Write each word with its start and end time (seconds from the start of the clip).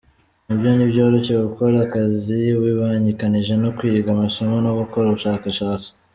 Nibyo 0.45 0.69
ntibyoroshye 0.73 1.33
gukora 1.45 1.75
akazi 1.85 2.39
ubibangikanyije 2.59 3.53
no 3.63 3.69
kwiga, 3.77 4.07
amasomo 4.11 4.55
no 4.65 4.71
gukora 4.79 5.05
ubushakashatsi. 5.09 5.89